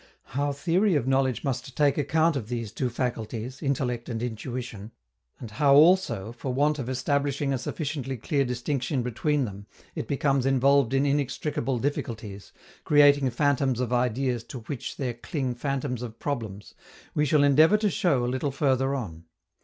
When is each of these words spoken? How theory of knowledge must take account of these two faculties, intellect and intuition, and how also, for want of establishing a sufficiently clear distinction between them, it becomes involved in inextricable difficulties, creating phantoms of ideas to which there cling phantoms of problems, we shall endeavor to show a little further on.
How 0.33 0.51
theory 0.51 0.95
of 0.95 1.07
knowledge 1.07 1.43
must 1.43 1.77
take 1.77 1.95
account 1.95 2.35
of 2.35 2.49
these 2.49 2.71
two 2.71 2.89
faculties, 2.89 3.61
intellect 3.61 4.09
and 4.09 4.23
intuition, 4.23 4.93
and 5.39 5.51
how 5.51 5.75
also, 5.75 6.31
for 6.31 6.51
want 6.51 6.79
of 6.79 6.89
establishing 6.89 7.53
a 7.53 7.59
sufficiently 7.59 8.17
clear 8.17 8.43
distinction 8.43 9.03
between 9.03 9.45
them, 9.45 9.67
it 9.93 10.07
becomes 10.07 10.47
involved 10.47 10.95
in 10.95 11.05
inextricable 11.05 11.77
difficulties, 11.77 12.51
creating 12.83 13.29
phantoms 13.29 13.79
of 13.79 13.93
ideas 13.93 14.43
to 14.45 14.61
which 14.61 14.97
there 14.97 15.13
cling 15.13 15.53
phantoms 15.53 16.01
of 16.01 16.17
problems, 16.17 16.73
we 17.13 17.23
shall 17.23 17.43
endeavor 17.43 17.77
to 17.77 17.91
show 17.91 18.25
a 18.25 18.25
little 18.25 18.49
further 18.49 18.95
on. 18.95 19.25